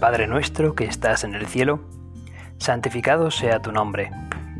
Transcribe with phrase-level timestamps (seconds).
[0.00, 1.80] Padre nuestro que estás en el cielo,
[2.58, 4.12] santificado sea tu nombre,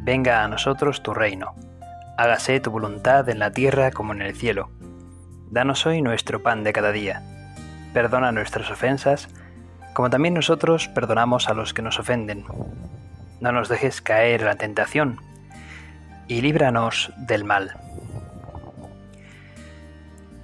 [0.02, 1.54] venga a nosotros tu reino,
[2.16, 4.68] hágase tu voluntad en la tierra como en el cielo.
[5.48, 7.22] Danos hoy nuestro pan de cada día,
[7.95, 9.28] perdona nuestras ofensas,
[9.95, 12.45] como también nosotros perdonamos a los que nos ofenden.
[13.41, 15.20] No nos dejes caer en la tentación,
[16.27, 17.77] y líbranos del mal.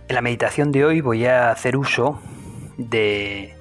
[0.07, 2.21] En la meditación de hoy voy a hacer uso
[2.79, 3.54] de,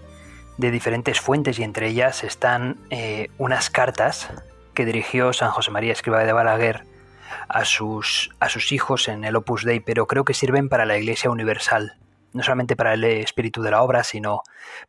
[0.57, 4.29] diferentes fuentes y entre ellas están eh, unas cartas
[4.73, 6.85] que dirigió San José María Escriba de Balaguer
[7.47, 10.97] a sus, a sus hijos en el Opus Dei, pero creo que sirven para la
[10.97, 11.97] Iglesia Universal,
[12.33, 14.41] no solamente para el espíritu de la obra, sino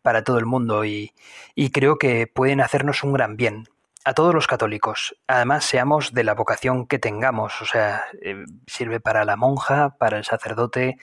[0.02, 1.12] para todo el mundo y,
[1.54, 3.68] y creo que pueden hacernos un gran bien
[4.04, 5.16] a todos los católicos.
[5.26, 10.18] Además, seamos de la vocación que tengamos, o sea, eh, sirve para la monja, para
[10.18, 10.98] el sacerdote,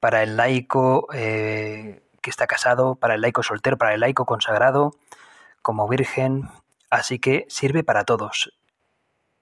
[0.00, 4.94] para el laico eh, que está casado, para el laico soltero, para el laico consagrado,
[5.62, 6.48] como virgen.
[6.90, 8.52] Así que sirve para todos.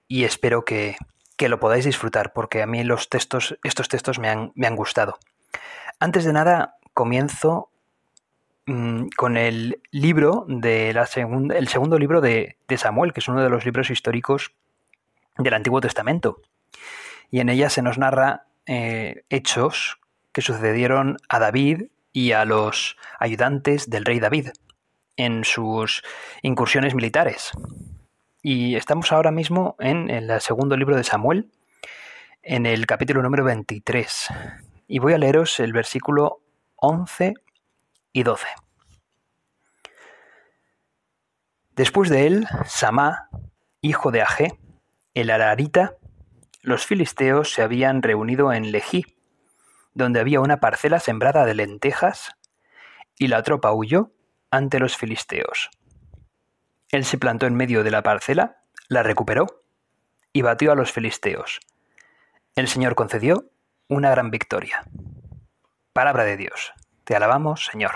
[0.07, 0.97] Y espero que,
[1.35, 4.75] que lo podáis disfrutar, porque a mí los textos, estos textos me han, me han
[4.75, 5.19] gustado.
[5.99, 7.69] Antes de nada, comienzo
[8.69, 13.41] Mm, con el libro de la segunda, el segundo libro de, Samuel, que es uno
[13.41, 14.51] de los libros históricos
[15.37, 16.41] del Antiguo Testamento.
[17.31, 19.99] Y en ella se nos narra eh, hechos
[20.33, 21.83] que sucedieron a David
[22.17, 24.49] y a los ayudantes del rey David
[25.17, 26.01] en sus
[26.41, 27.51] incursiones militares.
[28.41, 31.51] Y estamos ahora mismo en, el segundo libro de Samuel,
[32.41, 34.29] en el capítulo número 23.
[34.87, 36.41] Y voy a leeros el versículo
[36.77, 37.35] 11
[38.13, 38.47] y 12.
[41.75, 43.29] Después de él, Samá,
[43.79, 44.57] hijo de Agé,
[45.13, 45.97] el Ararita,
[46.63, 49.05] los filisteos se habían reunido en Lejí,
[49.97, 52.35] donde había una parcela sembrada de lentejas,
[53.17, 54.11] y la tropa huyó
[54.51, 55.69] ante los filisteos.
[56.91, 59.63] Él se plantó en medio de la parcela, la recuperó
[60.31, 61.59] y batió a los filisteos.
[62.55, 63.49] El Señor concedió
[63.87, 64.83] una gran victoria.
[65.93, 66.73] Palabra de Dios.
[67.03, 67.93] Te alabamos, Señor.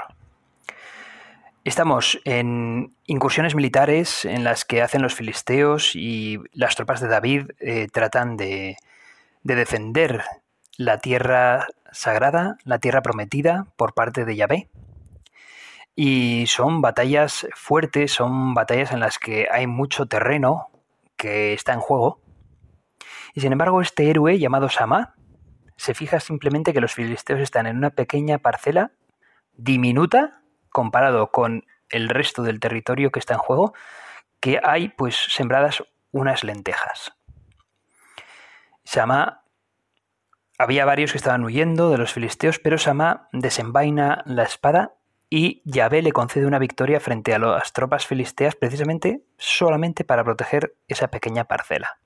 [1.63, 7.51] Estamos en incursiones militares en las que hacen los filisteos y las tropas de David
[7.59, 8.77] eh, tratan de,
[9.43, 10.23] defender
[10.77, 14.69] la tierra sagrada, la tierra prometida por parte de Yahvé.
[15.95, 20.69] Y son batallas fuertes, son batallas en las que hay mucho terreno
[21.17, 22.21] que está en juego.
[23.33, 25.15] Y sin embargo, este héroe llamado Sama
[25.77, 28.91] se fija simplemente que los filisteos están en una pequeña parcela
[29.53, 33.73] diminuta comparado con el resto del territorio que está en juego,
[34.39, 37.13] que hay pues sembradas unas lentejas.
[38.83, 39.40] Sama
[40.61, 44.93] había varios que estaban huyendo de los filisteos, pero Sama desenvaina la espada
[45.27, 50.75] y Yahvé le concede una victoria frente a las tropas filisteas precisamente solamente para proteger
[50.87, 51.97] esa pequeña parcela.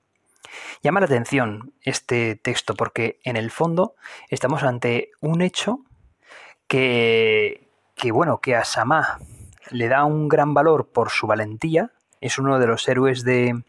[0.82, 3.94] Llama la atención este texto porque en el fondo
[4.30, 5.80] estamos ante un hecho
[6.66, 9.18] que, que bueno, que a Samá
[9.70, 11.92] le da un gran valor por su valentía,
[12.22, 13.62] es uno de los héroes de,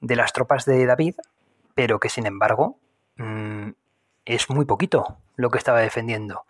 [0.00, 1.16] de las tropas de David,
[1.74, 2.78] pero que sin embargo
[3.16, 3.70] mm,
[4.28, 6.44] es muy poquito lo que estaba defendiendo.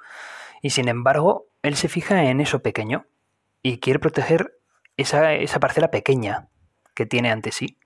[0.60, 3.06] Y sin embargo, él se fija en eso pequeño
[3.62, 4.58] y quiere proteger
[4.96, 6.48] esa, esa parcela pequeña
[6.94, 7.78] que tiene ante sí.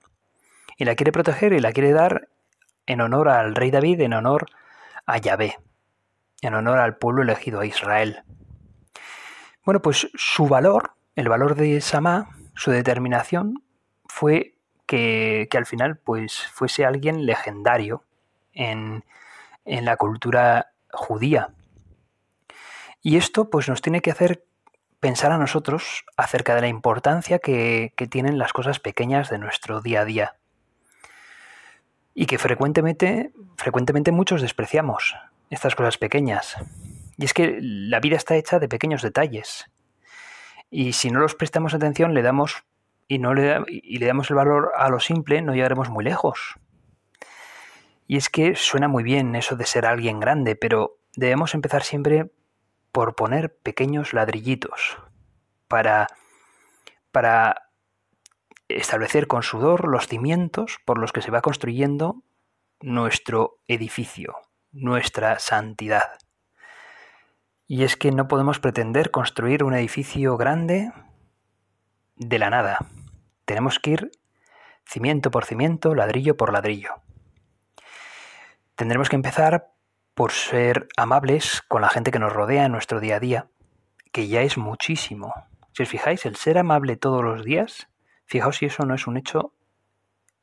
[0.78, 2.28] Y la quiere proteger y la quiere dar
[2.86, 4.46] en honor al rey David, en honor
[5.04, 5.58] a Yahvé,
[6.40, 8.22] en honor al pueblo elegido, a Israel.
[9.64, 13.62] Bueno, pues su valor, el valor de Samá, su determinación,
[14.06, 14.54] fue
[14.86, 18.04] que, al final pues, fuese alguien legendario
[18.54, 19.04] en,
[19.64, 21.50] la cultura judía.
[23.02, 24.44] Y esto pues, nos tiene que hacer
[25.00, 29.80] pensar a nosotros acerca de la importancia que, que tienen las cosas pequeñas de nuestro
[29.80, 30.36] día a día
[32.14, 35.16] y que frecuentemente, frecuentemente muchos despreciamos
[35.50, 36.56] estas cosas pequeñas.
[37.16, 39.70] Y es que la vida está hecha de pequeños detalles.
[40.70, 42.64] Y si no los prestamos atención, le damos
[43.08, 46.58] y no le, y le damos el valor a lo simple, no llegaremos muy lejos.
[48.06, 52.30] Y es que suena muy bien eso de ser alguien grande, pero debemos empezar siempre
[52.90, 54.98] por poner pequeños ladrillitos
[55.68, 56.08] para,
[57.10, 57.70] para
[58.68, 62.22] establecer con sudor los cimientos por los que se va construyendo
[62.80, 64.36] nuestro edificio,
[64.72, 66.18] nuestra santidad.
[67.66, 70.92] Y es que no podemos pretender construir un edificio grande
[72.16, 72.78] de la nada.
[73.46, 74.10] Tenemos que ir
[74.84, 77.02] cimiento por cimiento, ladrillo por ladrillo.
[78.82, 79.70] Tendremos que empezar
[80.12, 83.46] por ser amables con la gente que nos rodea en nuestro día a día,
[84.10, 85.32] que ya es muchísimo.
[85.72, 87.88] Si os fijáis, el ser amable todos los días,
[88.24, 89.54] fijaos si eso no es un hecho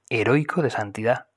[0.07, 1.27] heroico de santidad.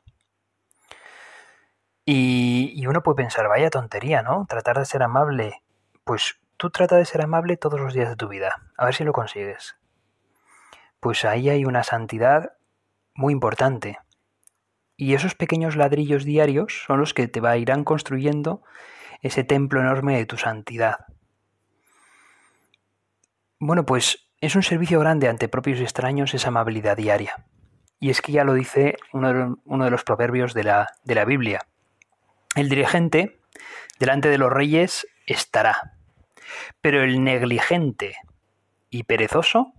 [2.05, 4.47] Y, y, uno puede pensar, vaya tontería, ¿no?
[4.49, 5.65] Tratar de ser amable.
[6.05, 8.71] Pues tú trata de ser amable todos los días de tu vida.
[8.77, 9.75] A ver si lo consigues.
[11.01, 12.53] Pues ahí hay una santidad
[13.13, 13.99] muy importante.
[15.03, 18.63] Y esos pequeños ladrillos diarios son los que te va, irán construyendo
[19.21, 21.07] ese templo enorme de tu santidad.
[23.59, 27.47] Bueno, pues es un servicio grande ante propios y extraños esa amabilidad diaria.
[27.99, 31.67] Y es que ya lo dice uno de, los proverbios de la, de la Biblia.
[32.55, 33.41] El dirigente
[33.99, 35.97] delante de los reyes estará,
[36.81, 38.15] pero el negligente
[38.89, 39.73] y perezoso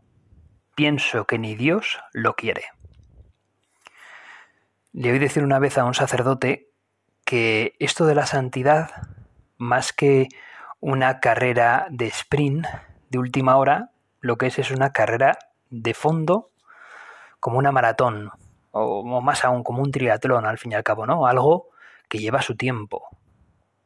[0.75, 2.65] pienso que ni Dios lo quiere.
[4.93, 6.69] Le oí decir una vez a un sacerdote
[7.25, 8.91] que esto de la santidad,
[9.57, 10.27] más que
[10.79, 12.67] una carrera de sprint
[13.09, 13.89] de última hora,
[14.21, 15.39] lo que es es una carrera
[15.71, 16.51] de fondo
[17.39, 18.29] como una maratón,
[18.69, 21.25] o más aún como un triatlón al fin y al cabo, ¿no?
[21.25, 21.69] Algo
[22.07, 23.07] que lleva su tiempo.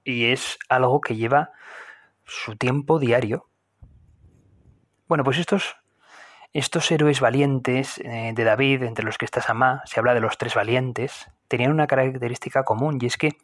[0.04, 1.52] Y es algo que lleva
[2.26, 3.48] su tiempo diario.
[5.08, 5.78] Bueno, pues estos
[6.58, 10.40] estos héroes valientes eh, de David, entre los que está Samá, se habla de los
[10.40, 13.38] tres valientes, tenían una característica común y es que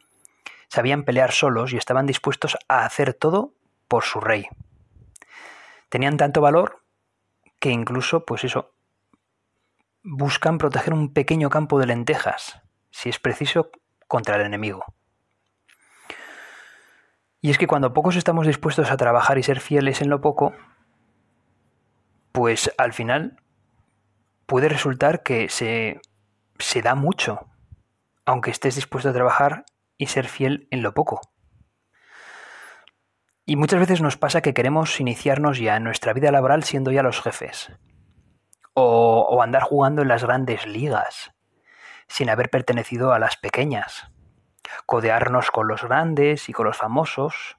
[0.67, 3.53] sabían pelear solos y estaban dispuestos a hacer todo
[3.87, 4.47] por su rey.
[5.89, 6.81] Tenían tanto valor
[7.59, 8.71] que incluso, pues eso,
[10.01, 13.69] buscan proteger un pequeño campo de lentejas, si es preciso,
[14.07, 14.85] contra el enemigo.
[17.41, 20.55] Y es que cuando pocos estamos dispuestos a trabajar y ser fieles en lo poco,
[22.33, 23.37] pues al final
[24.47, 26.01] puede resultar que se,
[26.59, 27.47] se da mucho,
[28.25, 29.65] aunque estés dispuesto a trabajar
[29.97, 31.21] y ser fiel en lo poco.
[33.45, 37.03] Y muchas veces nos pasa que queremos iniciarnos ya en nuestra vida laboral siendo ya
[37.03, 37.71] los jefes.
[38.73, 41.31] O, o, andar jugando en las grandes ligas,
[42.07, 44.07] sin haber pertenecido a las pequeñas.
[44.87, 47.57] Codearnos con los grandes y con los famosos,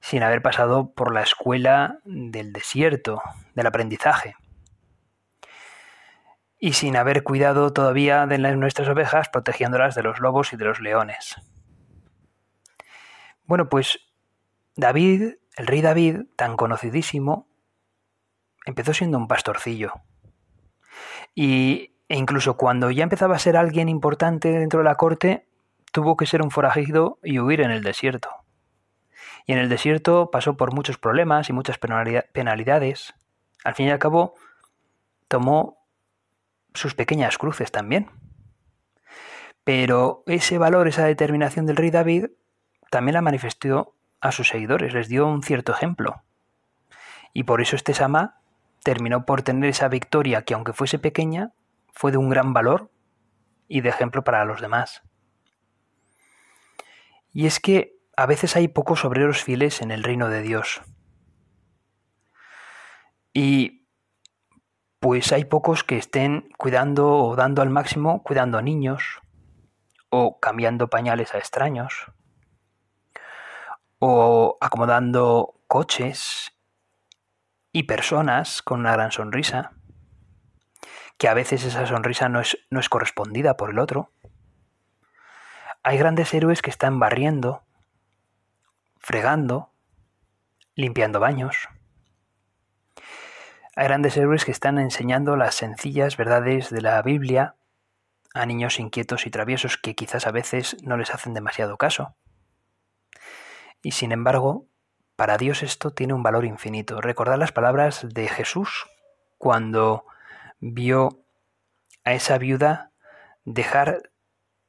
[0.00, 3.22] sin haber pasado por la escuela del desierto,
[3.54, 4.34] del aprendizaje.
[6.58, 10.80] Y sin haber cuidado todavía de nuestras ovejas, protegiéndolas de los lobos y de los
[10.80, 11.36] leones.
[13.44, 13.98] Bueno, pues
[14.76, 17.48] David, el rey David, tan conocidísimo,
[18.66, 19.92] empezó siendo un pastorcillo.
[21.34, 25.46] Y, e incluso cuando ya empezaba a ser alguien importante dentro de la corte,
[25.92, 28.39] tuvo que ser un forajido y huir en el desierto.
[29.50, 33.14] Y en el desierto pasó por muchos problemas y muchas penalidades.
[33.64, 34.36] Al fin y al cabo,
[35.26, 35.84] tomó
[36.72, 38.08] sus pequeñas cruces también.
[39.64, 42.26] Pero ese valor, esa determinación del rey David,
[42.92, 46.22] también la manifestó a sus seguidores, les dio un cierto ejemplo.
[47.32, 48.40] Y por eso este Sama
[48.84, 51.54] terminó por tener esa victoria que aunque fuese pequeña,
[51.92, 52.92] fue de un gran valor
[53.66, 55.02] y de ejemplo para los demás.
[57.32, 60.82] Y es que a veces hay pocos obreros fieles en el reino de Dios.
[63.32, 63.88] Y
[64.98, 69.22] pues hay pocos que estén cuidando o dando al máximo, cuidando a niños,
[70.10, 72.12] o cambiando pañales a extraños,
[74.00, 76.52] o acomodando coches
[77.72, 79.72] y personas con una gran sonrisa,
[81.16, 84.12] que a veces esa sonrisa no es, no es correspondida por el otro.
[85.82, 87.64] Hay grandes héroes que están barriendo,
[89.00, 89.72] fregando,
[90.74, 91.68] limpiando baños.
[93.74, 97.56] Hay grandes héroes que están enseñando las sencillas verdades de la Biblia
[98.34, 102.14] a niños inquietos y traviesos que quizás a veces no les hacen demasiado caso.
[103.82, 104.66] Y sin embargo,
[105.16, 107.00] para Dios esto tiene un valor infinito.
[107.00, 108.86] Recordad las palabras de Jesús
[109.38, 110.04] cuando
[110.60, 111.24] vio
[112.04, 112.92] a esa viuda
[113.44, 114.10] dejar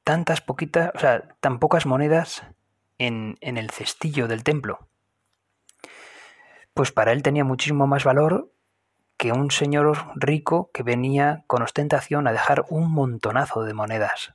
[0.04, 2.44] tantas poquitas, o sea, tan pocas monedas
[3.01, 4.88] en, el cestillo del templo.
[6.74, 8.51] Pues para él tenía muchísimo más valor
[9.17, 14.34] que un señor rico que venía con ostentación a dejar un montonazo de monedas.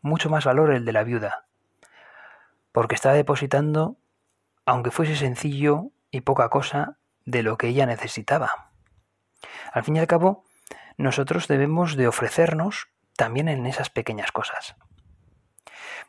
[0.00, 1.46] Mucho más valor el de la viuda,
[2.72, 3.96] porque estaba depositando,
[4.66, 8.72] aunque fuese sencillo y poca cosa, de lo que ella necesitaba.
[9.72, 10.44] Al fin y al cabo,
[10.96, 14.76] nosotros debemos de ofrecernos también en esas pequeñas cosas.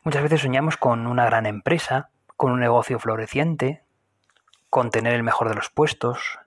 [0.04, 3.82] Muchas veces soñamos con una gran empresa, con un negocio floreciente,
[4.70, 6.38] con tener el mejor de los puestos,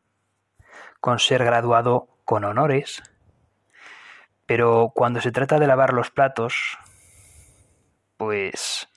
[0.99, 3.03] con ser graduado con honores,
[4.45, 6.77] pero cuando se trata de lavar los platos,
[8.17, 8.89] pues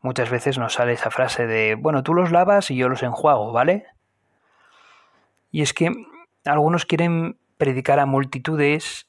[0.00, 3.52] muchas veces nos sale esa frase de, bueno, tú los lavas y yo los enjuago,
[3.52, 3.86] ¿vale?
[5.50, 5.90] Y es que
[6.44, 9.08] algunos quieren predicar a multitudes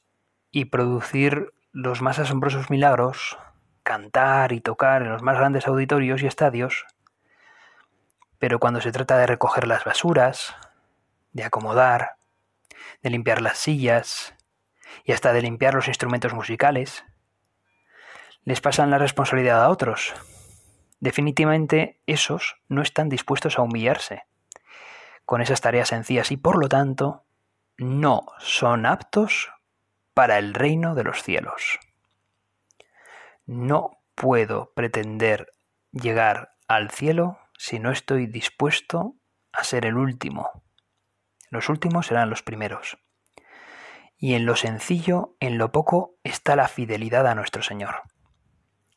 [0.50, 3.38] y producir los más asombrosos milagros,
[3.88, 6.84] cantar y tocar en los más grandes auditorios y estadios,
[8.38, 10.54] pero cuando se trata de recoger las basuras,
[11.32, 12.16] de acomodar,
[13.02, 14.34] de limpiar las sillas
[15.04, 17.02] y hasta de limpiar los instrumentos musicales,
[18.44, 20.12] les pasan la responsabilidad a otros.
[21.00, 24.26] Definitivamente esos no están dispuestos a humillarse
[25.24, 27.24] con esas tareas sencillas y por lo tanto
[27.78, 29.50] no son aptos
[30.12, 31.78] para el reino de los cielos.
[33.48, 35.50] No puedo pretender
[35.90, 39.14] llegar al cielo si no estoy dispuesto
[39.52, 40.62] a ser el último.
[41.48, 42.98] Los últimos serán los primeros.
[44.18, 48.02] Y en lo sencillo, en lo poco, está la fidelidad a nuestro Señor.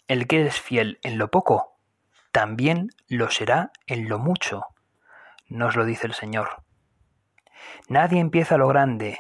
[0.10, 1.80] El que es fiel en lo poco,
[2.34, 4.66] también lo será en lo mucho,
[5.48, 6.66] nos lo dice el Señor.
[7.88, 9.18] Nadie empieza lo grande,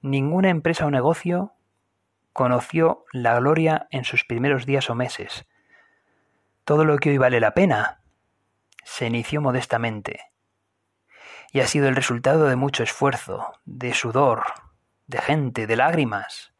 [0.00, 1.52] ninguna empresa o negocio
[2.32, 5.46] conoció la gloria en sus primeros días o meses.
[6.64, 8.00] Todo lo que hoy vale la pena
[8.84, 10.32] se inició modestamente
[11.52, 14.44] y ha sido el resultado de mucho esfuerzo, de sudor,
[15.06, 16.54] de gente, de lágrimas,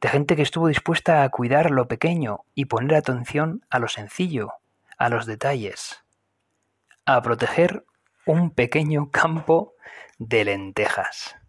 [0.00, 4.52] de gente que estuvo dispuesta a cuidar lo pequeño y poner atención a lo sencillo,
[4.98, 6.04] a los detalles,
[7.04, 7.84] a proteger
[8.24, 9.74] un pequeño campo
[10.18, 11.39] de lentejas.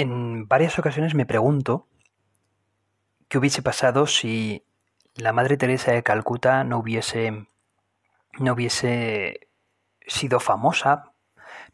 [0.00, 1.86] En varias ocasiones me pregunto
[3.28, 4.64] qué hubiese pasado si
[5.14, 7.48] la Madre Teresa de Calcuta no hubiese,
[8.38, 9.48] no hubiese
[10.06, 11.12] sido famosa,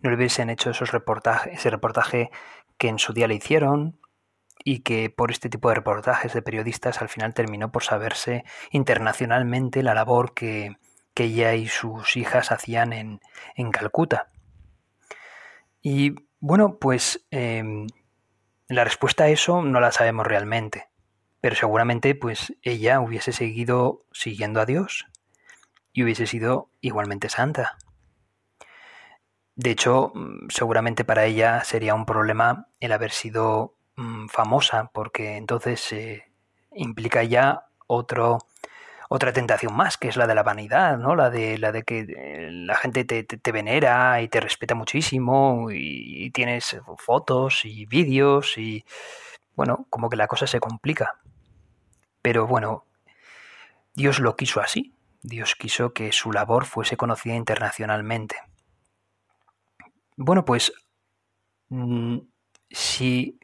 [0.01, 2.33] no le hubiesen hecho esos reportajes, ese reportaje
[2.79, 4.01] que en su día le hicieron
[4.65, 9.85] y que por este tipo de reportajes de periodistas al final terminó por saberse internacionalmente
[9.85, 10.79] la labor que,
[11.15, 13.21] ella y sus hijas hacían en,
[13.55, 14.33] en Calcuta.
[15.81, 17.87] Y bueno, pues em,
[18.69, 20.89] la respuesta a eso no la sabemos realmente,
[21.41, 25.07] pero seguramente pues ella hubiese seguido siguiendo a Dios
[25.93, 27.79] y hubiese sido igualmente santa.
[29.55, 35.37] De hecho, mm, seguramente para ella sería un problema el haber sido mm, famosa, porque
[35.37, 35.95] entonces
[36.73, 38.39] implica ya otro,
[39.09, 41.15] otra tentación más, que es la de la vanidad, ¿no?
[41.15, 46.31] La de, la de que eh, la gente te, venera y te respeta muchísimo y,
[46.31, 48.85] tienes fotos y vídeos y,
[49.55, 51.21] bueno, como que la cosa se complica.
[52.21, 52.85] Pero bueno,
[53.95, 54.95] Dios lo quiso así.
[55.23, 58.37] Dios quiso que su labor fuese conocida internacionalmente.
[60.17, 60.73] Bueno, pues
[61.69, 62.19] mm,
[62.71, 63.39] si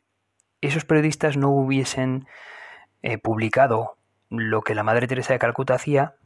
[0.61, 2.27] esos periodistas no hubiesen
[3.03, 3.99] eh, publicado
[4.33, 6.17] lo que la Madre Teresa de Calcuta hacía,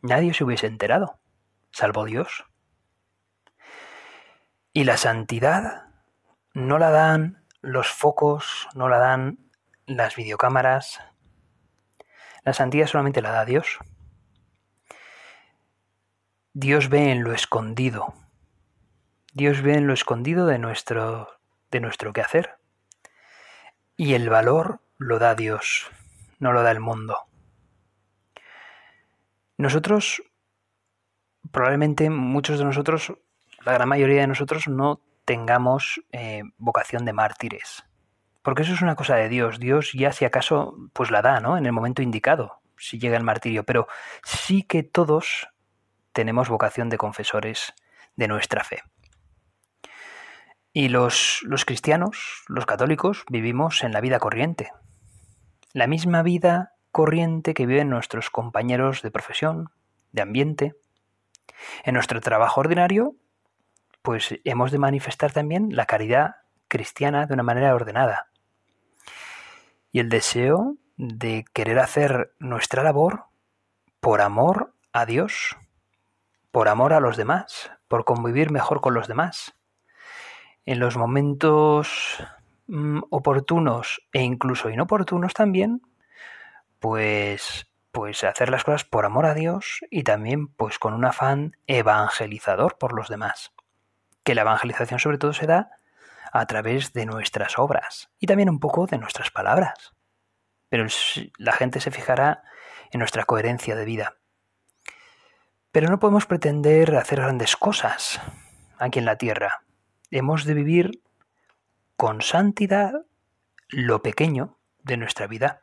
[0.00, 1.20] nadie se hubiese enterado,
[1.70, 2.44] salvo Dios.
[4.72, 5.84] Y la santidad
[6.52, 9.38] no la dan los focos, no la dan
[9.86, 11.00] las videocámaras.
[12.42, 13.78] La santidad solamente la da Dios.
[16.54, 18.14] Dios ve en lo escondido.
[19.32, 21.38] Dios ve en lo escondido de nuestro,
[21.70, 22.58] de nuestro quehacer.
[23.96, 25.90] Y el valor lo da Dios
[26.42, 27.16] no lo da el mundo.
[29.56, 30.24] Nosotros,
[31.52, 33.12] probablemente muchos de nosotros,
[33.64, 37.84] la gran mayoría de nosotros, no tengamos eh, vocación de mártires.
[38.42, 39.60] Porque eso es una cosa de Dios.
[39.60, 41.56] Dios ya si acaso, pues la da, ¿no?
[41.56, 43.62] En el momento indicado, si llega el martirio.
[43.62, 43.86] Pero
[44.24, 45.48] sí que todos
[46.12, 47.72] tenemos vocación de confesores
[48.16, 48.82] de nuestra fe.
[50.72, 54.72] Y los, los cristianos, los católicos, vivimos en la vida corriente,
[55.72, 59.70] la misma vida corriente que viven nuestros compañeros de profesión,
[60.12, 60.74] de ambiente.
[61.84, 63.16] En nuestro trabajo ordinario,
[64.02, 66.36] pues hemos de manifestar también la caridad
[66.68, 68.28] cristiana de una manera ordenada.
[69.90, 73.24] Y el deseo de querer hacer nuestra labor
[74.00, 75.56] por amor a Dios,
[76.50, 79.54] por amor a los demás, por convivir mejor con los demás.
[80.64, 82.22] En los momentos
[82.66, 85.82] Mm, oportunos e incluso inoportunos también,
[86.78, 91.56] pues pues hacer las cosas por amor a Dios y también pues con un afán
[91.66, 93.52] evangelizador por los demás.
[94.24, 95.70] Que la evangelización sobre todo se da
[96.32, 99.92] a través de nuestras obras y también un poco de nuestras palabras.
[100.70, 100.86] Pero
[101.36, 102.42] la gente se fijará
[102.92, 104.16] en nuestra coherencia de vida.
[105.70, 108.22] Pero no podemos pretender hacer grandes cosas
[108.78, 109.64] aquí en la tierra.
[110.10, 111.02] Hemos de vivir
[112.02, 113.06] con santidad
[113.68, 115.62] lo pequeño de nuestra vida.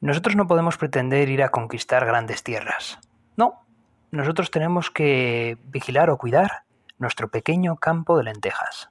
[0.00, 2.98] Nosotros no podemos pretender ir a conquistar grandes tierras.
[3.34, 3.64] No,
[4.10, 6.64] nosotros tenemos que vigilar o cuidar
[6.98, 8.90] nuestro pequeño campo de lentejas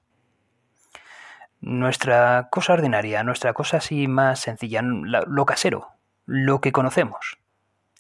[1.60, 5.89] nuestra cosa ordinaria, nuestra cosa así más sencilla, lo casero,
[6.25, 7.38] lo que conocemos.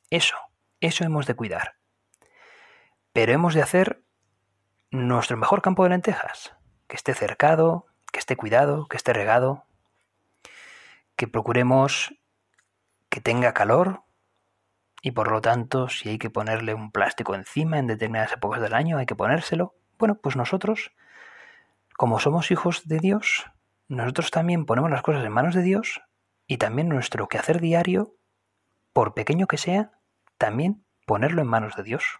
[0.09, 0.37] Eso,
[0.79, 1.75] eso hemos de cuidar.
[3.13, 4.01] Pero hemos de hacer
[4.89, 6.55] nuestro mejor campo de lentejas,
[6.87, 9.65] que esté cercado, que esté cuidado, que esté regado,
[11.15, 12.13] que procuremos
[13.09, 14.03] que tenga calor
[15.01, 18.73] y por lo tanto si hay que ponerle un plástico encima en determinadas épocas del
[18.73, 19.75] año hay que ponérselo.
[19.97, 20.91] Bueno, pues nosotros
[22.01, 23.45] como somos hijos de Dios,
[23.87, 26.01] nosotros también ponemos las cosas en manos de Dios
[26.47, 28.15] y también nuestro quehacer diario,
[28.91, 29.91] por pequeño que sea,
[30.39, 32.19] también ponerlo en manos de Dios.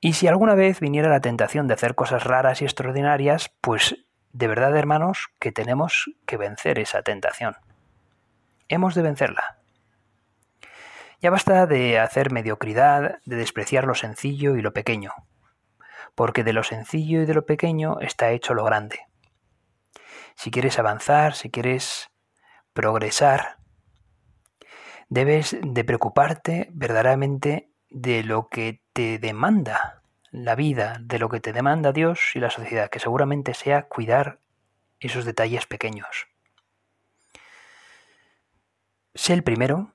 [0.00, 3.96] Y si alguna vez viniera la tentación de hacer cosas raras y extraordinarias, pues
[4.32, 7.56] de verdad, hermanos, que tenemos que vencer esa tentación.
[8.68, 9.58] Hemos de vencerla.
[11.20, 15.12] Ya basta de hacer mediocridad, de despreciar lo sencillo y lo pequeño,
[16.14, 19.00] porque de lo sencillo y de lo pequeño está hecho lo grande.
[20.34, 22.10] Si quieres avanzar, si quieres
[22.72, 23.58] progresar,
[25.10, 31.52] debes de preocuparte verdaderamente de lo que te demanda la vida, de lo que te
[31.52, 34.38] demanda Dios y la sociedad, que seguramente sea cuidar
[35.00, 36.28] esos detalles pequeños.
[39.14, 39.92] Sé el primero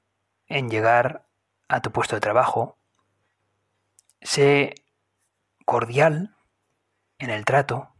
[0.47, 1.25] en llegar
[1.67, 2.77] a tu puesto de trabajo.
[4.21, 4.75] Sé
[5.65, 6.35] cordial
[7.17, 7.95] en el trato,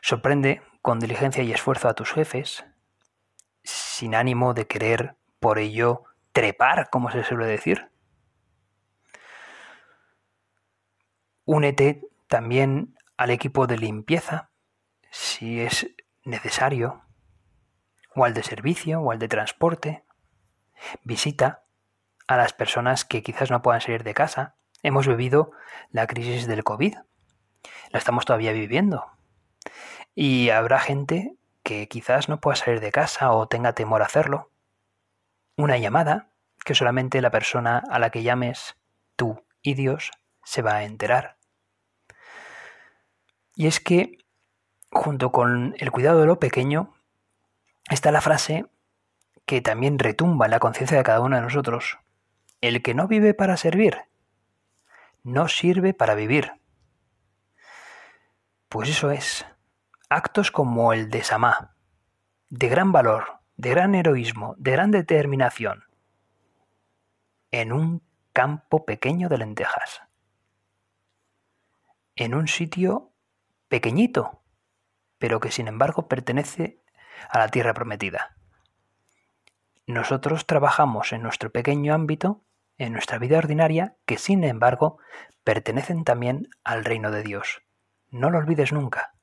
[0.00, 2.64] sorprende con diligencia y esfuerzo a tus jefes,
[3.62, 7.90] sin ánimo de querer por ello trepar, como se suele decir.
[11.50, 14.50] Únete también al equipo de limpieza,
[15.10, 15.88] si es
[16.22, 17.04] necesario,
[18.14, 20.04] o al de servicio, o al de transporte.
[21.04, 21.64] Visita
[22.26, 25.50] a las personas que quizás no puedan salir de casa, Hemos vivido
[25.90, 26.94] la crisis del COVID.
[27.90, 29.06] La estamos todavía viviendo.
[30.14, 31.34] Y habrá gente
[31.64, 34.52] que quizás no pueda salir de casa o tenga temor a hacerlo.
[35.56, 36.30] Una llamada
[36.64, 38.76] que solamente la persona a la que llames
[39.16, 40.12] tú y Dios
[40.44, 41.37] se va a enterar.
[43.58, 44.24] Y es que,
[44.92, 46.94] junto con el cuidado de lo pequeño,
[47.90, 48.66] está la frase
[49.46, 51.98] que también retumba en la conciencia de cada uno de nosotros.
[52.60, 53.98] El que no vive para servir,
[55.24, 56.52] no sirve para vivir.
[58.68, 59.44] Pues eso es.
[60.08, 61.74] Actos como el de Samá,
[62.50, 65.82] de gran valor, de gran heroísmo, de gran determinación,
[67.50, 70.02] en un campo pequeño de lentejas,
[72.14, 73.10] en un sitio
[73.68, 74.42] pequeñito,
[75.18, 76.82] pero que sin embargo pertenece
[77.30, 78.36] a la tierra prometida.
[79.86, 82.44] Nosotros trabajamos en nuestro pequeño ámbito
[82.78, 84.98] en nuestra vida ordinaria que sin embargo
[85.44, 87.62] pertenecen también al reino de Dios.
[88.10, 89.14] No lo olvides nunca.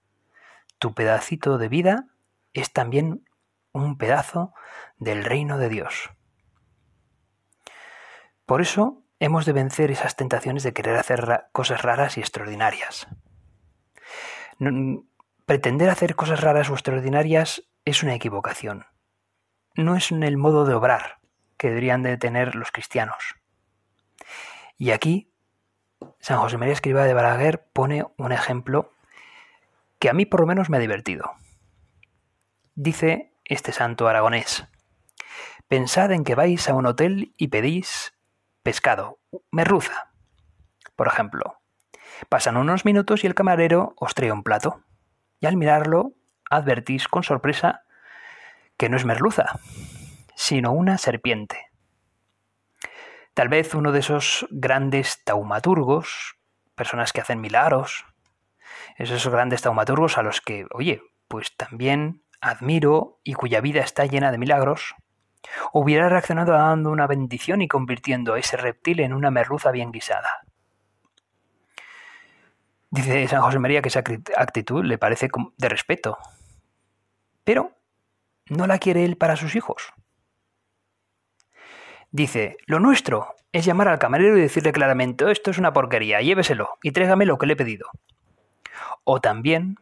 [0.77, 2.07] Tu pedacito de vida
[2.53, 3.27] es también
[3.71, 4.53] un pedazo
[4.97, 6.09] del reino de Dios.
[8.45, 13.07] Por eso hemos de vencer esas tentaciones de querer hacer cosas raras y extraordinarias.
[15.45, 18.85] Pretender hacer cosas raras o extraordinarias es una equivocación.
[19.75, 21.19] No es en el modo de obrar
[21.57, 23.35] que deberían de tener los cristianos.
[24.77, 25.31] Y aquí
[26.19, 28.91] San José María Escriba de Balaguer pone un ejemplo
[29.99, 31.31] que a mí por lo menos me ha divertido.
[32.75, 34.65] Dice este santo aragonés,
[35.67, 38.13] pensad en que vais a un hotel y pedís
[38.63, 39.19] pescado,
[39.51, 40.11] merluza,
[40.95, 41.59] por ejemplo.
[42.29, 44.81] Pasan unos minutos y el camarero os trae un plato.
[45.39, 46.13] Y al mirarlo,
[46.49, 47.83] advertís con sorpresa
[48.77, 49.59] que no es merluza,
[50.35, 51.67] sino una serpiente.
[53.33, 56.37] Tal vez uno de esos grandes taumaturgos,
[56.75, 58.05] personas que hacen milagros,
[58.97, 64.31] esos grandes taumaturgos a los que, oye, pues también admiro y cuya vida está llena
[64.31, 64.95] de milagros,
[65.73, 70.45] hubiera reaccionado dando una bendición y convirtiendo a ese reptil en una merluza bien guisada.
[72.95, 74.03] Dice San José María que esa
[74.37, 75.27] actitud le parece
[75.57, 76.17] de respeto,
[77.43, 77.73] pero
[78.47, 79.91] no la quiere él para sus hijos.
[82.11, 86.77] Dice, lo nuestro es llamar al camarero y decirle claramente, esto es una porquería, lléveselo
[86.81, 87.89] y tráigame lo que le he pedido.
[89.03, 89.75] O también,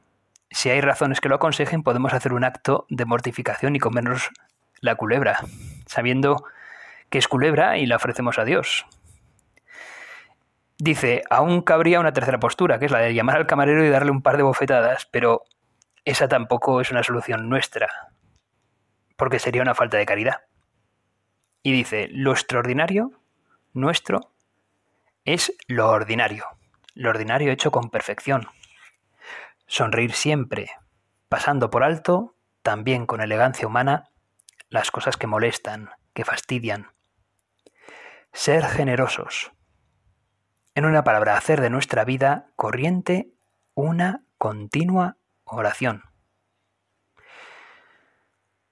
[0.49, 4.31] si hay razones que lo aconsejen, podemos hacer un acto de mortificación y comernos
[4.81, 5.37] la culebra,
[5.85, 6.45] sabiendo
[7.11, 8.87] que es culebra y la ofrecemos a Dios.
[10.83, 14.11] Dice, aún cabría una tercera postura, que es la de llamar al camarero y darle
[14.11, 15.45] un par de bofetadas, pero
[16.03, 17.87] esa tampoco es una solución nuestra,
[19.15, 20.41] porque sería una falta de caridad.
[21.61, 23.11] Y dice, lo extraordinario,
[23.71, 24.33] nuestro,
[25.23, 26.47] es lo ordinario,
[26.95, 28.49] lo ordinario hecho con perfección.
[29.67, 30.69] Sonreír siempre,
[31.29, 34.09] pasando por alto, también con elegancia humana,
[34.67, 36.91] las cosas que molestan, que fastidian.
[38.33, 39.53] Ser generosos.
[40.75, 43.31] En una palabra, hacer de nuestra vida corriente
[43.73, 46.03] una continua oración.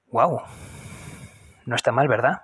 [0.08, 0.42] ¡Wow!
[1.66, 2.44] No está mal, ¿verdad?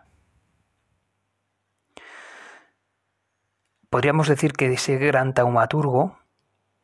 [3.89, 6.19] Podríamos decir que ese gran taumaturgo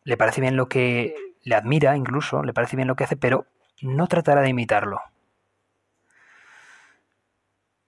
[0.03, 3.45] le parece bien lo que le admira incluso, le parece bien lo que hace, pero
[3.81, 5.01] no tratará de imitarlo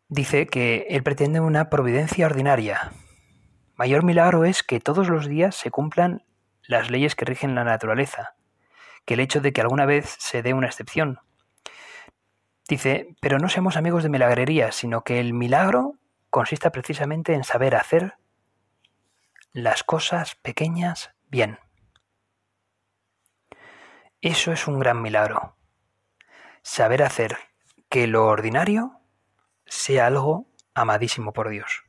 [0.08, 2.92] dice que él pretende una providencia ordinaria.
[3.78, 6.24] Mayor milagro es que todos los días se cumplan
[6.64, 8.36] las leyes que rigen la naturaleza,
[9.06, 11.20] que el hecho de que alguna vez se dé una excepción.
[12.68, 15.96] Dice, pero no seamos amigos de milagrería, sino que el milagro
[16.30, 18.16] consista precisamente en saber hacer
[19.52, 21.60] las cosas pequeñas bien.
[24.22, 25.56] Eso es un gran milagro.
[26.64, 27.38] Saber hacer
[27.90, 29.00] que lo ordinario
[29.66, 31.85] sea algo amadísimo por Dios.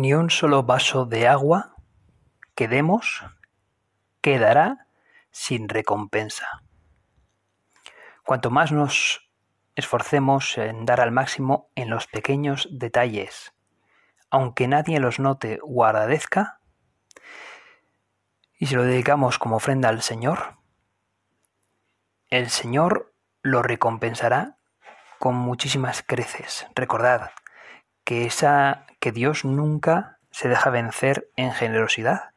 [0.00, 1.76] Ni un solo vaso de agua
[2.54, 3.22] que demos
[4.22, 4.86] quedará
[5.30, 6.62] sin recompensa.
[8.24, 9.30] Cuanto más nos
[9.74, 13.52] esforcemos en dar al máximo en los pequeños detalles,
[14.30, 16.62] aunque nadie los note o agradezca,
[18.58, 20.56] y si lo dedicamos como ofrenda al Señor,
[22.30, 24.56] el Señor lo recompensará
[25.18, 26.66] con muchísimas creces.
[26.74, 27.32] Recordad,
[28.02, 32.30] que, esa, que Dios nunca se deja vencer en generosidad.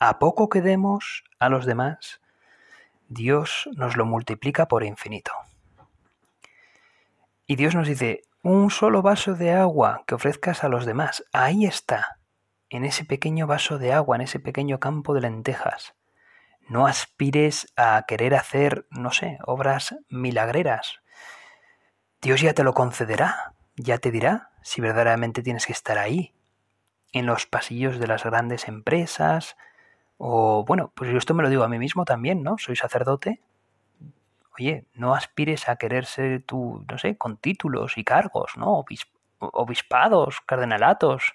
[0.00, 2.20] A poco que demos a los demás,
[3.08, 5.32] Dios nos lo multiplica por infinito.
[7.46, 11.64] Y Dios nos dice, un solo vaso de agua que ofrezcas a los demás, ahí
[11.64, 12.18] está,
[12.70, 15.94] en ese pequeño vaso de agua, en ese pequeño campo de lentejas.
[16.68, 20.98] No aspires a querer hacer, no sé, obras milagreras.
[22.20, 26.34] Dios ya te lo concederá, ya te dirá si verdaderamente tienes que estar ahí,
[27.12, 29.56] en los pasillos de las grandes empresas,
[30.18, 32.58] o bueno, pues yo esto me lo digo a mí mismo también, ¿no?
[32.58, 33.40] Soy sacerdote.
[34.58, 38.84] Oye, no aspires a querer ser tú, no sé, con títulos y cargos, ¿no?
[39.38, 41.34] obispados, cardenalatos.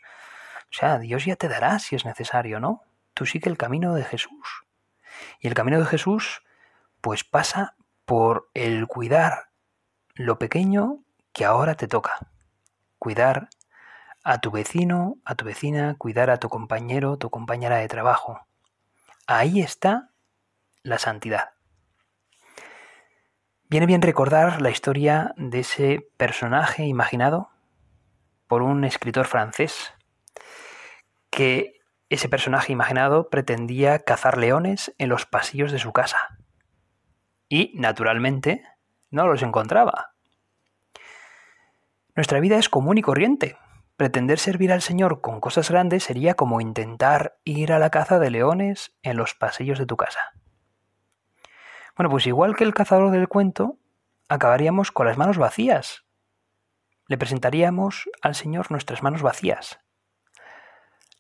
[0.64, 2.82] O sea, Dios ya te dará si es necesario, ¿no?
[3.14, 4.66] Tú sigue el camino de Jesús.
[5.40, 6.44] Y el camino de Jesús,
[7.00, 9.52] pues pasa por el cuidar
[10.16, 11.00] lo pequeño
[11.32, 12.28] que ahora te toca
[13.02, 13.50] cuidar
[14.24, 18.46] a tu vecino, a tu vecina, cuidar a tu compañero, tu compañera de trabajo.
[19.26, 20.12] Ahí está
[20.84, 21.50] la santidad.
[23.72, 27.50] Viene bien recordar la historia de ese personaje imaginado
[28.46, 29.96] por un escritor francés,
[31.32, 36.38] que ese personaje imaginado pretendía cazar leones en los pasillos de su casa.
[37.50, 38.64] Y, naturalmente,
[39.10, 40.11] no los encontraba.
[42.16, 43.58] Nuestra vida es común y corriente.
[43.96, 48.30] Pretender servir al Señor con cosas grandes sería como intentar ir a la caza de
[48.30, 50.20] leones en los pasillos de tu casa.
[51.96, 53.78] Bueno, pues igual que el cazador del cuento,
[54.28, 56.04] acabaríamos con las manos vacías.
[57.08, 59.80] Le presentaríamos al Señor nuestras manos vacías.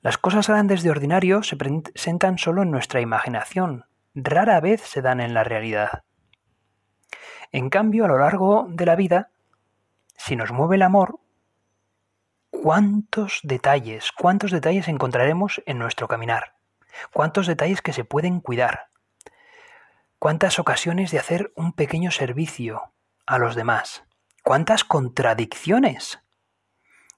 [0.01, 5.21] Las cosas grandes de ordinario se presentan solo en nuestra imaginación, rara vez se dan
[5.21, 6.04] en la realidad.
[7.51, 9.32] En cambio, a lo largo de la vida
[10.23, 11.19] si nos mueve el amor,
[12.51, 16.53] ¿cuántos detalles, cuántos detalles encontraremos en nuestro caminar?
[17.12, 18.89] ¿Cuántos detalles que se pueden cuidar?
[20.19, 22.93] ¿Cuántas ocasiones de hacer un pequeño servicio
[23.25, 24.03] a los demás?
[24.43, 26.21] ¿Cuántas contradicciones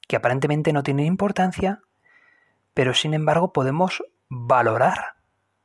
[0.08, 1.82] que aparentemente no tienen importancia,
[2.74, 5.16] pero sin embargo podemos valorar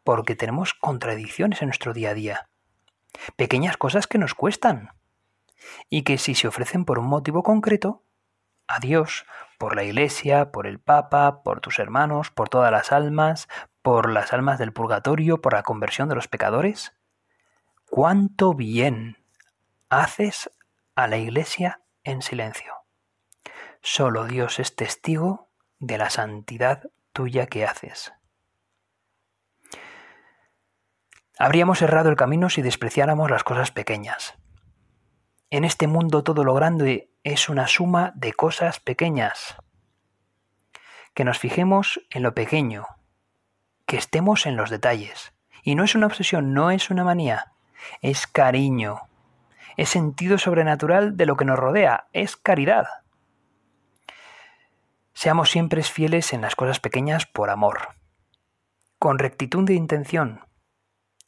[0.02, 2.48] porque tenemos contradicciones en nuestro día a día.
[3.36, 4.90] Pequeñas cosas que nos cuestan
[5.88, 8.04] y que si se ofrecen por un motivo concreto,
[8.66, 9.24] a Dios,
[9.58, 13.48] por la Iglesia, por el Papa, por tus hermanos, por todas las almas,
[13.82, 16.92] por las almas del purgatorio, por la conversión de los pecadores,
[17.88, 19.16] cuánto bien
[19.88, 20.50] haces
[20.94, 22.74] a la Iglesia en silencio.
[23.80, 28.12] Solo Dios es testigo de la santidad tuya que haces.
[31.38, 34.34] Habríamos errado el camino si despreciáramos las cosas pequeñas.
[35.50, 39.56] En este mundo todo lo grande es una suma de cosas pequeñas.
[41.14, 42.86] Que nos fijemos en lo pequeño,
[43.86, 45.32] que estemos en los detalles.
[45.62, 47.52] Y no es una obsesión, no es una manía,
[48.02, 49.08] es cariño,
[49.78, 52.86] es sentido sobrenatural de lo que nos rodea, es caridad.
[55.14, 57.94] Seamos siempre fieles en las cosas pequeñas por amor,
[58.98, 60.44] con rectitud de intención,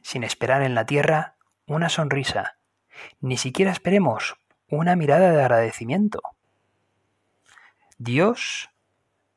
[0.03, 2.60] sin esperar en la tierra una sonrisa,
[3.21, 4.37] ni siquiera esperemos
[4.69, 6.23] una mirada de agradecimiento.
[7.99, 8.71] Dios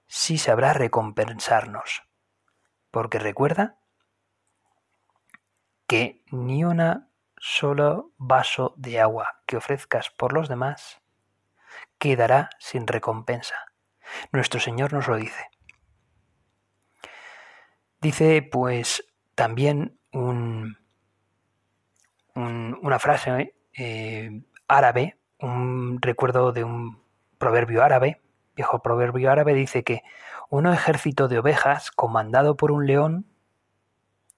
[0.07, 2.03] sí sabrá recompensarnos,
[2.91, 3.77] porque recuerda
[5.87, 11.01] que ni una solo vaso de agua que ofrezcas por los demás
[11.97, 13.55] quedará sin recompensa.
[14.31, 15.49] Nuestro Señor nos lo dice.
[18.01, 19.03] Dice pues
[19.35, 20.77] también un,
[22.35, 27.01] una frase eh, árabe, un recuerdo de un
[27.37, 28.21] proverbio árabe,
[28.55, 30.03] viejo proverbio árabe, dice que
[30.49, 33.25] un ejército de ovejas comandado por un león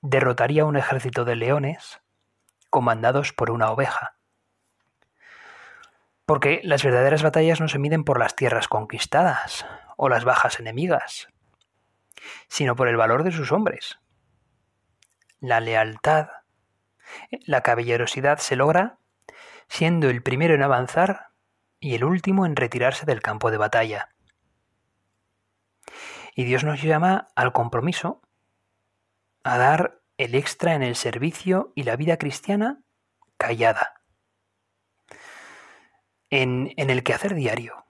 [0.02, 2.02] derrotaría un ejército de leones
[2.70, 4.16] comandados por una oveja.
[6.26, 9.66] Porque las verdaderas batallas no se miden por las tierras conquistadas
[9.98, 11.28] o las bajas enemigas,
[12.48, 14.00] sino por el valor de sus hombres.
[15.40, 16.28] La lealtad,
[17.46, 19.00] la caballerosidad se logra
[19.68, 21.28] siendo el primero en avanzar
[21.80, 24.10] y el último en retirarse del campo de batalla.
[26.36, 28.22] Y Dios nos llama al compromiso,
[29.44, 32.82] a dar el extra en el servicio y la vida cristiana
[33.38, 34.02] callada.
[36.30, 37.86] En, en el quehacer diario,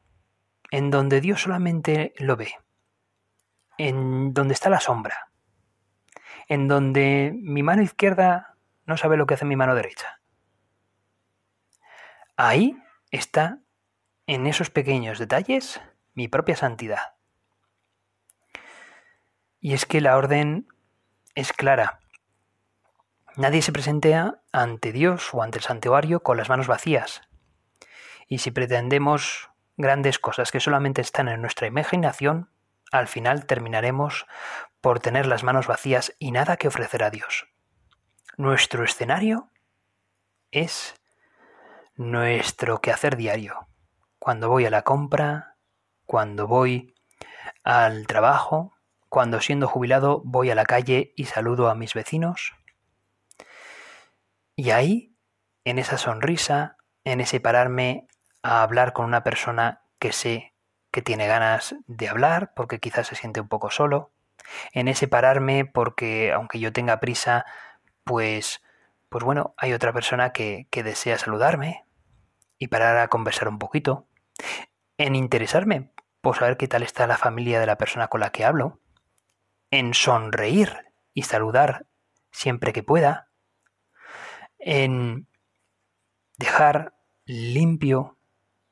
[0.70, 2.54] en donde Dios solamente lo ve,
[3.78, 5.32] en donde está la sombra,
[6.48, 8.55] en donde mi mano izquierda
[8.86, 10.22] no sabe lo que hace mi mano derecha.
[12.38, 12.78] Ahí
[13.12, 13.60] está,
[14.28, 15.82] en esos pequeños detalles,
[16.14, 17.16] mi propia santidad.
[19.60, 20.68] Y es que la orden
[21.34, 22.00] es clara.
[23.36, 27.22] Nadie se presenta ante Dios o ante el santuario con las manos vacías.
[28.28, 32.50] Y si pretendemos grandes cosas que solamente están en nuestra imaginación,
[32.92, 34.26] al final terminaremos
[34.82, 37.48] por tener las manos vacías y nada que ofrecer a Dios.
[38.38, 39.50] Nuestro escenario
[40.52, 40.96] es
[41.96, 43.70] nuestro quehacer diario.
[44.20, 45.56] Cuando voy a la compra,
[46.06, 46.94] cuando voy
[47.64, 48.74] al trabajo,
[49.08, 52.54] cuando siendo jubilado voy a la calle y saludo a mis vecinos,
[54.58, 55.16] y ahí,
[55.64, 58.06] en esa sonrisa, en ese pararme
[58.44, 60.54] a hablar con una persona que sé
[60.92, 64.12] que tiene ganas de hablar porque quizás se siente un poco solo,
[64.74, 67.46] en ese pararme porque aunque yo tenga prisa,
[68.06, 68.62] pues,
[69.10, 71.84] pues bueno, hay otra persona que, que desea saludarme
[72.58, 74.08] y parar a conversar un poquito,
[74.98, 75.92] en interesarme
[76.22, 78.80] por saber qué tal está la familia de la persona con la que hablo,
[79.72, 81.86] en sonreír y saludar
[82.32, 83.30] siempre que pueda,
[84.60, 85.28] en
[86.38, 86.94] dejar
[87.26, 88.18] limpio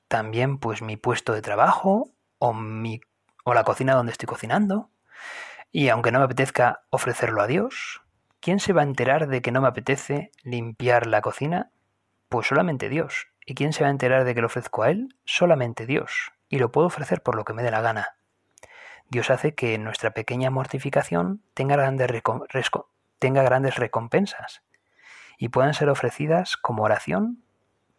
[0.07, 3.01] también pues mi puesto de trabajo o, mi,
[3.43, 4.91] o la cocina donde estoy cocinando.
[5.71, 8.02] Y aunque no me apetezca ofrecerlo a Dios,
[8.43, 11.71] ¿quién se va a enterar de que no me apetece limpiar la cocina?
[12.27, 13.27] Pues solamente Dios.
[13.45, 15.15] ¿Y quién se va a enterar de que lo ofrezco a Él?
[15.23, 16.33] Solamente Dios.
[16.49, 18.17] Y lo puedo ofrecer por lo que me dé la gana.
[19.07, 22.11] Dios hace que nuestra pequeña mortificación tenga grandes,
[23.17, 24.61] tenga grandes recompensas
[25.37, 27.43] y puedan ser ofrecidas como oración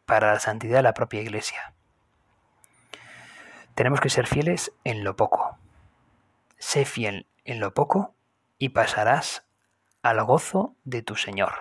[0.04, 1.72] para la santidad de la propia Iglesia.
[3.74, 5.56] Tenemos que ser fieles en lo poco.
[6.58, 8.14] Sé fiel en lo poco
[8.58, 9.43] y pasarás
[10.04, 11.54] al gozo de tu Señor.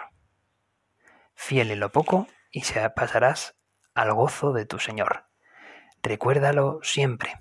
[1.34, 2.62] Fiel en lo poco y
[2.94, 3.56] pasarás
[3.96, 5.28] al gozo de tu Señor.
[6.04, 7.40] Recuérdalo siempre.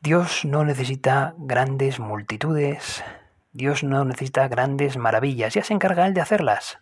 [0.00, 3.04] Dios no necesita grandes multitudes,
[3.52, 6.80] Dios no necesita grandes maravillas, ya se encarga Él de hacerlas.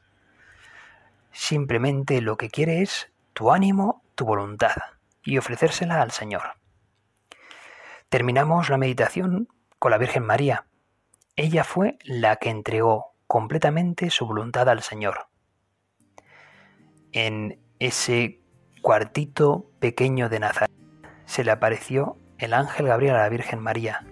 [1.33, 4.77] Simplemente lo que quiere es tu ánimo, tu voluntad.
[5.23, 6.55] y ofrecérsela al Señor.
[8.09, 10.68] Terminamos la meditación con la Virgen María.
[11.39, 15.29] Ella fue la que entregó completamente su voluntad al Señor.
[17.13, 18.41] En ese
[18.83, 20.73] cuartito pequeño de Nazaret
[21.27, 24.05] se le apareció el ángel Gabriel a la Virgen María.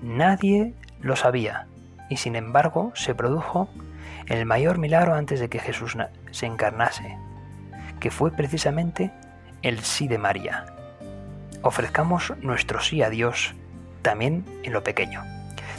[0.00, 1.66] Nadie lo sabía
[2.08, 3.68] y sin embargo se produjo
[4.26, 5.96] el mayor milagro antes de que Jesús
[6.30, 7.18] se encarnase,
[7.98, 9.10] que fue precisamente
[9.62, 10.66] el sí de María.
[11.62, 13.56] Ofrezcamos nuestro sí a Dios
[14.02, 15.37] también en lo pequeño.